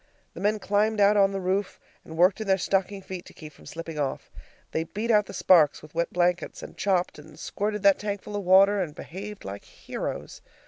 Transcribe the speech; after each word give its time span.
The 0.33 0.39
men 0.39 0.57
climbed 0.57 0.99
out 0.99 1.15
on 1.15 1.31
the 1.31 1.39
roof, 1.39 1.79
and 2.03 2.17
worked 2.17 2.41
in 2.41 2.47
their 2.47 2.57
stocking 2.57 3.03
feet 3.03 3.23
to 3.25 3.35
keep 3.35 3.53
from 3.53 3.67
slipping 3.67 3.99
off. 3.99 4.31
They 4.71 4.83
beat 4.85 5.11
out 5.11 5.27
the 5.27 5.31
sparks 5.35 5.83
with 5.83 5.93
wet 5.93 6.11
blankets, 6.11 6.63
and 6.63 6.75
chopped, 6.75 7.19
and 7.19 7.37
squirted 7.37 7.83
that 7.83 7.99
tankful 7.99 8.35
of 8.35 8.41
water, 8.43 8.81
and 8.81 8.95
behaved 8.95 9.45
like 9.45 9.63
heroes. 9.63 10.41